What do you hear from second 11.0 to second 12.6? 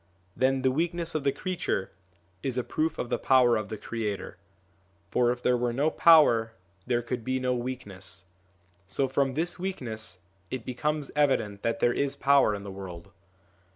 evident that there is power